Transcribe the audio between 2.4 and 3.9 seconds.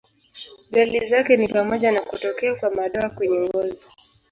kwa madoa kwenye ngozi.